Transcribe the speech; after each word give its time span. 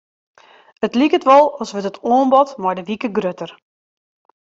It 0.85 0.97
liket 0.99 1.27
wol 1.29 1.47
as 1.61 1.71
wurdt 1.73 1.89
it 1.91 2.01
oanbod 2.11 2.49
mei 2.61 2.75
de 2.77 2.83
wike 2.89 3.09
grutter. 3.17 3.51